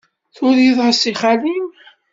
Turiḍ-as 0.35 1.01
i 1.09 1.11
xali-m? 1.19 1.65